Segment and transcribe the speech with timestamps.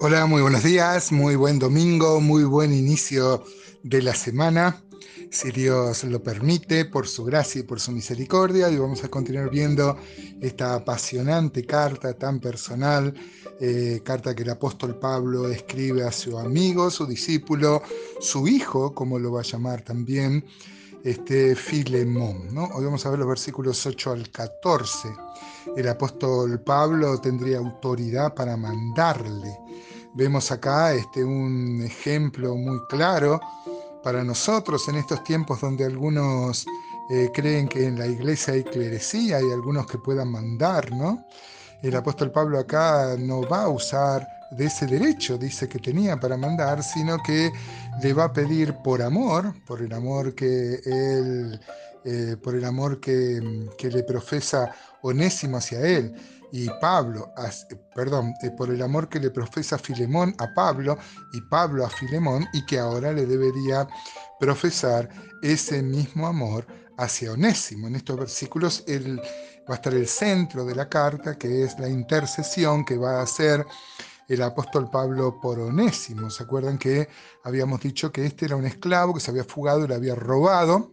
[0.00, 3.44] Hola, muy buenos días, muy buen domingo, muy buen inicio
[3.84, 4.82] de la semana.
[5.30, 9.50] Si Dios lo permite, por su gracia y por su misericordia, y vamos a continuar
[9.50, 9.96] viendo
[10.40, 13.14] esta apasionante carta tan personal,
[13.60, 17.80] eh, carta que el apóstol Pablo escribe a su amigo, su discípulo,
[18.20, 20.44] su hijo, como lo va a llamar también,
[21.04, 22.52] este Filemón.
[22.52, 22.64] ¿no?
[22.74, 25.08] Hoy vamos a ver los versículos 8 al 14.
[25.76, 29.56] El apóstol Pablo tendría autoridad para mandarle
[30.16, 33.40] Vemos acá este, un ejemplo muy claro
[34.00, 36.64] para nosotros en estos tiempos donde algunos
[37.10, 41.26] eh, creen que en la iglesia hay clerecía y algunos que puedan mandar, ¿no?
[41.82, 44.24] El apóstol Pablo acá no va a usar
[44.56, 47.50] de ese derecho, dice que tenía para mandar, sino que
[48.02, 51.60] le va a pedir por amor, por el amor que él,
[52.04, 56.14] eh, por el amor que, que le profesa Onésimo hacia él
[56.56, 57.32] y Pablo,
[57.96, 60.96] perdón, eh, por el amor que le profesa Filemón a Pablo
[61.32, 63.88] y Pablo a Filemón y que ahora le debería
[64.38, 65.08] profesar
[65.42, 66.64] ese mismo amor
[66.96, 67.88] hacia Onésimo.
[67.88, 69.20] En estos versículos él,
[69.68, 73.22] va a estar el centro de la carta, que es la intercesión que va a
[73.22, 73.66] hacer
[74.28, 76.30] el apóstol Pablo por Onésimo.
[76.30, 77.08] ¿Se acuerdan que
[77.42, 80.92] habíamos dicho que este era un esclavo que se había fugado y le había robado?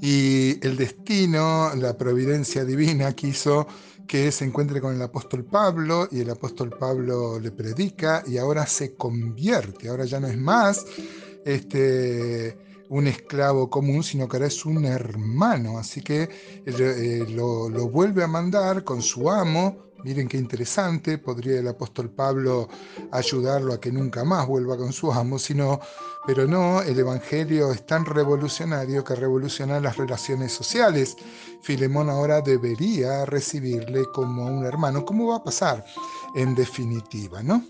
[0.00, 3.66] Y el destino, la providencia divina quiso
[4.10, 8.66] que se encuentre con el apóstol Pablo y el apóstol Pablo le predica y ahora
[8.66, 10.84] se convierte, ahora ya no es más
[11.44, 16.28] este, un esclavo común, sino que ahora es un hermano, así que
[16.66, 22.10] eh, lo, lo vuelve a mandar con su amo, Miren qué interesante, podría el apóstol
[22.10, 22.68] Pablo
[23.10, 25.80] ayudarlo a que nunca más vuelva con su amo, sino,
[26.26, 31.16] pero no, el Evangelio es tan revolucionario que revoluciona las relaciones sociales.
[31.62, 35.04] Filemón ahora debería recibirle como un hermano.
[35.04, 35.84] ¿Cómo va a pasar?
[36.34, 37.62] En definitiva, ¿no?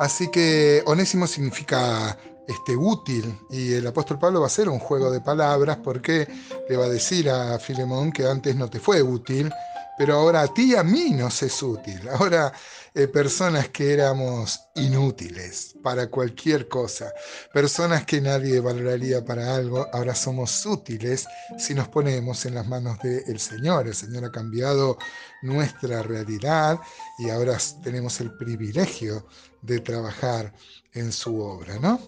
[0.00, 2.16] Así que onésimo significa
[2.48, 6.26] este, útil y el apóstol Pablo va a hacer un juego de palabras porque
[6.68, 9.52] le va a decir a Filemón que antes no te fue útil
[9.98, 12.00] pero ahora a ti y a mí nos es útil.
[12.08, 12.52] Ahora
[12.94, 17.12] eh, personas que éramos inútiles para cualquier cosa,
[17.52, 21.26] personas que nadie valoraría para algo, ahora somos útiles
[21.58, 23.88] si nos ponemos en las manos del Señor.
[23.88, 24.98] El Señor ha cambiado
[25.42, 26.78] nuestra realidad
[27.18, 29.26] y ahora tenemos el privilegio
[29.62, 30.52] de trabajar
[30.94, 31.78] en su obra.
[31.78, 32.00] ¿no?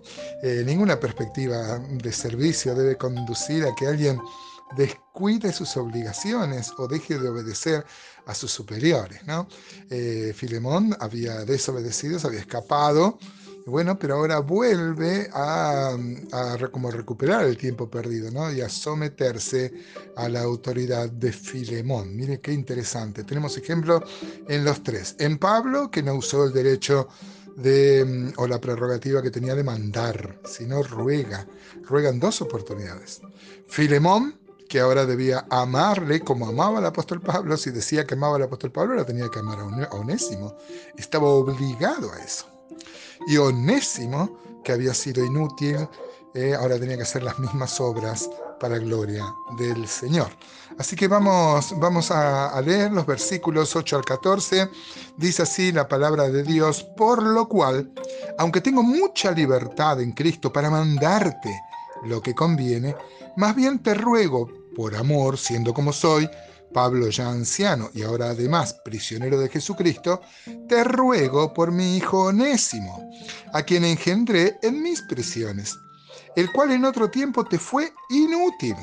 [0.43, 4.21] Eh, ninguna perspectiva de servicio debe conducir a que alguien
[4.77, 7.85] descuide sus obligaciones o deje de obedecer
[8.27, 9.27] a sus superiores.
[9.27, 9.49] ¿no?
[9.91, 13.19] Eh, Filemón había desobedecido, se había escapado,
[13.67, 15.97] bueno, pero ahora vuelve a,
[16.73, 18.51] como recuperar el tiempo perdido ¿no?
[18.53, 19.73] y a someterse
[20.17, 22.17] a la autoridad de Filemón.
[22.17, 23.23] Mire qué interesante.
[23.25, 24.03] Tenemos ejemplo
[24.49, 25.15] en los tres.
[25.19, 27.09] En Pablo, que no usó el derecho
[27.57, 31.47] de, o la prerrogativa que tenía de mandar, sino ruega.
[31.83, 33.21] Ruegan dos oportunidades.
[33.69, 34.40] Filemón,
[34.71, 37.57] que ahora debía amarle como amaba el apóstol Pablo.
[37.57, 40.55] Si decía que amaba al apóstol Pablo, ahora tenía que amar a Onésimo.
[40.97, 42.47] Estaba obligado a eso.
[43.27, 45.89] Y Onésimo, que había sido inútil,
[46.35, 48.31] eh, ahora tenía que hacer las mismas obras
[48.61, 49.25] para gloria
[49.59, 50.29] del Señor.
[50.79, 54.71] Así que vamos, vamos a, a, leer los versículos 8 al 14.
[55.17, 57.91] Dice así la palabra de Dios, por lo cual,
[58.39, 61.61] aunque tengo mucha libertad en Cristo para mandarte
[62.05, 62.95] lo que conviene,
[63.37, 66.27] más bien te ruego por amor, siendo como soy,
[66.73, 70.23] Pablo ya anciano y ahora además prisionero de Jesucristo,
[70.71, 72.99] te ruego por mi hijo Onésimo,
[73.53, 75.79] a quien engendré en mis prisiones,
[76.35, 78.75] el cual en otro tiempo te fue inútil,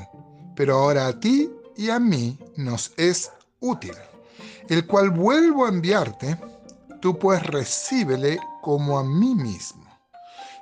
[0.56, 3.96] pero ahora a ti y a mí nos es útil,
[4.70, 6.38] el cual vuelvo a enviarte,
[7.02, 9.87] tú pues recíbele como a mí mismo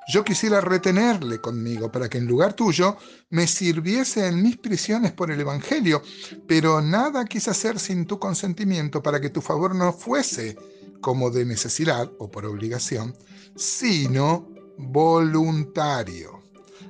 [0.07, 2.97] yo quisiera retenerle conmigo para que en lugar tuyo
[3.29, 6.01] me sirviese en mis prisiones por el Evangelio,
[6.47, 10.57] pero nada quise hacer sin tu consentimiento para que tu favor no fuese
[11.01, 13.15] como de necesidad o por obligación,
[13.55, 14.47] sino
[14.77, 16.41] voluntario.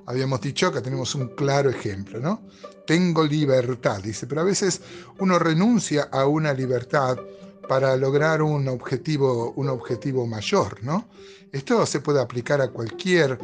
[0.07, 2.41] Habíamos dicho que tenemos un claro ejemplo, ¿no?
[2.85, 4.81] Tengo libertad, dice, pero a veces
[5.19, 7.17] uno renuncia a una libertad
[7.67, 11.07] para lograr un objetivo, un objetivo mayor, ¿no?
[11.51, 13.39] Esto se puede aplicar a cualquier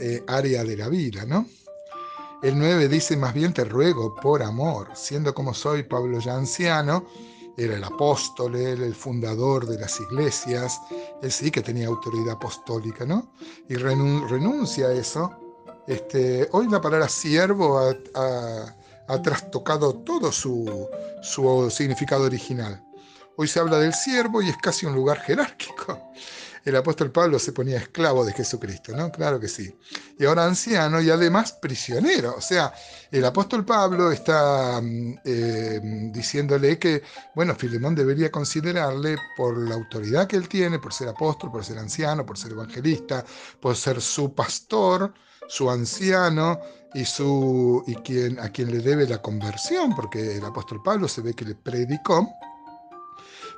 [0.00, 1.46] eh, área de la vida, ¿no?
[2.42, 7.06] El 9 dice, más bien te ruego por amor, siendo como soy Pablo ya anciano,
[7.56, 10.78] era el apóstol, el fundador de las iglesias,
[11.22, 13.32] él sí que tenía autoridad apostólica, ¿no?
[13.68, 15.30] Y renuncia a eso.
[15.86, 20.88] Este, hoy la palabra siervo ha, trastocado todo su,
[21.22, 22.85] su significado original.
[23.38, 26.12] Hoy se habla del siervo y es casi un lugar jerárquico.
[26.64, 29.12] el apóstol Pablo se ponía esclavo de Jesucristo, ¿no?
[29.12, 29.78] Claro que sí.
[30.18, 32.34] Y ahora anciano y además prisionero.
[32.36, 32.72] O sea,
[33.10, 35.80] el apóstol Pablo está mm, eh,
[36.12, 37.02] diciéndole que,
[37.34, 41.78] bueno, Filemón debería considerarle por la autoridad que él tiene, por ser apóstol, por ser
[41.78, 43.22] anciano, por ser evangelista,
[43.60, 45.12] por ser su pastor,
[45.46, 46.58] su anciano
[46.94, 51.20] y, su, y quien, a quien le debe la conversión, porque el apóstol Pablo se
[51.20, 52.26] ve que le predicó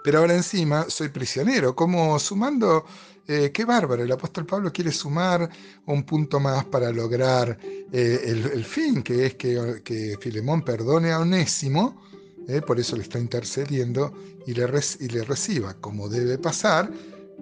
[0.08, 2.86] pero ahora encima soy prisionero, como sumando,
[3.26, 5.46] eh, qué bárbaro, el apóstol Pablo quiere sumar
[5.84, 7.58] un punto más para lograr
[7.92, 12.00] eh, el, fin, que es que, Filemón perdone a Onésimo,
[12.48, 14.14] eh, por eso le está intercediendo,
[14.46, 14.66] y le,
[15.00, 16.90] y le reciba, como debe pasar,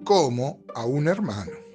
[0.03, 1.66] como a un hermano.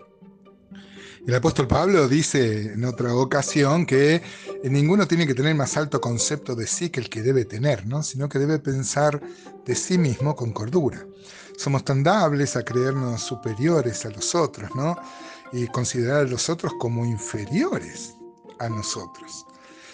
[1.27, 4.23] El apóstol Pablo dice en otra ocasión que
[4.63, 8.01] ninguno tiene que tener más alto concepto de sí que el que debe tener, ¿no?
[8.01, 9.21] sino que debe pensar
[9.63, 11.05] de sí mismo con cordura.
[11.57, 14.97] Somos tan dables a creernos superiores a los otros, ¿no?
[15.53, 18.15] Y considerar a los otros como inferiores
[18.57, 19.45] a nosotros.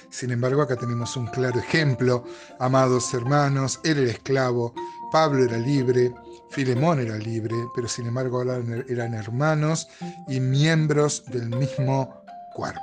[0.10, 2.24] Sin embargo, acá tenemos un claro ejemplo.
[2.60, 4.74] Amados hermanos, él era esclavo,
[5.12, 6.14] Pablo era libre,
[6.50, 9.88] Filemón era libre, pero sin embargo eran hermanos
[10.28, 12.24] y miembros del mismo
[12.54, 12.82] cuerpo.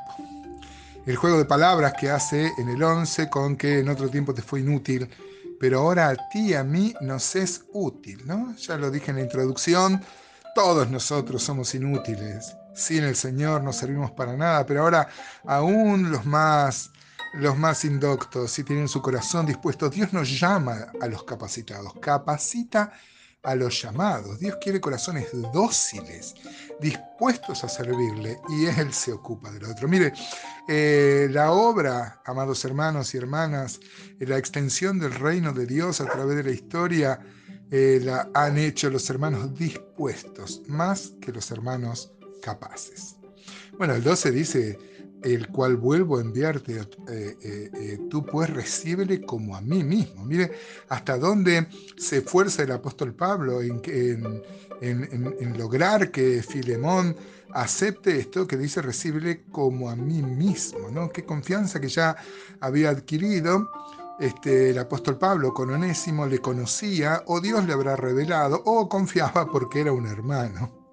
[1.07, 4.43] El juego de palabras que hace en el 11 con que en otro tiempo te
[4.43, 5.09] fue inútil,
[5.61, 8.55] pero ahora a ti y a mí nos es útil, ¿no?
[8.57, 10.03] Ya lo dije en la introducción,
[10.55, 12.57] todos nosotros somos inútiles.
[12.75, 15.09] Sin el Señor no servimos para nada, pero ahora
[15.45, 16.91] aún los más
[17.35, 22.93] los más indoctos, si tienen su corazón dispuesto, Dios nos llama a los capacitados, capacita
[23.45, 24.39] a los llamados.
[24.39, 26.35] Dios quiere corazones dóciles,
[26.81, 29.87] dispuestos a servirle, y Él se ocupa del otro.
[29.89, 30.13] Mire,
[30.69, 33.81] eh, la obra, amados hermanos y hermanas,
[34.19, 37.21] eh, la extensión del reino de Dios a través de la historia,
[37.71, 42.13] eh, la han hecho los hermanos dispuestos, más que los hermanos
[42.43, 43.17] capaces.
[43.79, 44.79] Bueno, el 12 dice,
[45.25, 50.23] el cual vuelvo a enviarte, eh, eh, eh, tú pues recíbele como a mí mismo.
[50.25, 50.53] Mire
[50.89, 51.67] hasta dónde
[51.97, 54.43] se esfuerza el apóstol Pablo en,
[55.57, 57.17] lograr que Filemón
[57.53, 61.09] acepte esto que dice recíbele como a mí mismo, ¿no?
[61.09, 62.17] Qué confianza que ya
[62.61, 63.71] había adquirido.
[64.21, 69.51] Este, el apóstol Pablo con Onésimo le conocía o Dios le habrá revelado o confiaba
[69.51, 70.84] porque era un hermano.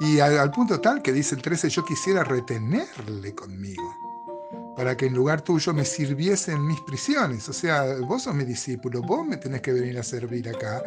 [0.00, 3.94] Y al, punto tal que dice el 13, yo quisiera retenerle conmigo,
[4.76, 7.48] para que en lugar tuyo me sirviese en mis prisiones.
[7.48, 10.82] O sea, vos sos mi discípulo, vos me tenés que venir a servir acá.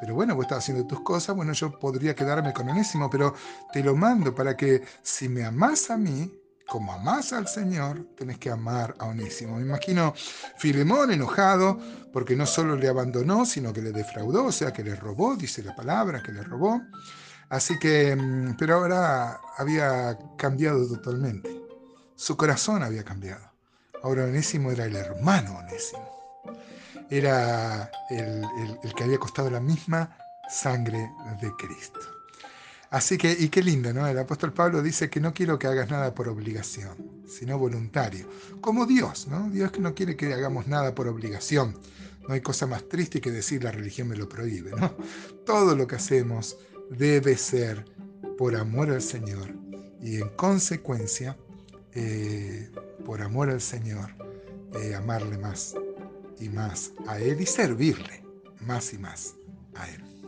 [0.00, 3.34] Pero bueno, vos estás haciendo tus cosas, bueno, yo podría quedarme con Onésimo, pero
[3.72, 6.30] te lo mando para que si me amás a mí,
[6.66, 9.56] como amás al Señor, tenés que amar a Onésimo.
[9.56, 10.14] Me imagino
[10.56, 11.78] Filemón enojado
[12.12, 15.62] porque no solo le abandonó, sino que le defraudó, o sea, que le robó, dice
[15.62, 16.80] la palabra, que le robó.
[17.50, 21.50] Así que, mm, pero ahora había cambiado totalmente.
[22.14, 23.50] Su corazón había cambiado.
[24.02, 26.08] Ahora Onésimo era el hermano Onésimo.
[27.10, 28.46] Era el,
[28.96, 30.16] que había costado la misma
[30.48, 31.10] sangre
[31.40, 31.98] de Cristo.
[32.90, 34.06] Así que, y qué lindo, ¿no?
[34.06, 38.28] El apóstol Pablo dice que no quiero que hagas nada por obligación, sino voluntario.
[38.60, 39.50] Como Dios, ¿no?
[39.50, 41.76] Dios que no quiere que hagamos nada por obligación.
[42.28, 44.94] No hay cosa más triste que decir la religión me lo prohíbe, ¿no?
[45.46, 46.56] Todo lo que hacemos
[46.90, 47.84] debe ser
[48.36, 49.48] por amor al Señor
[50.02, 51.36] y en consecuencia,
[51.94, 52.70] eh,
[53.04, 54.10] por amor al Señor,
[54.80, 55.74] eh, amarle más
[56.38, 58.24] y más a Él y servirle
[58.60, 59.34] más y más
[59.74, 60.19] a Él.